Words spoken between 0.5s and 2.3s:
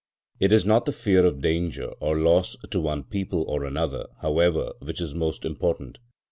is not the fear of danger or